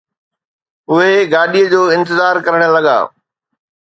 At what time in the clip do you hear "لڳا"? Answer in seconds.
2.75-2.97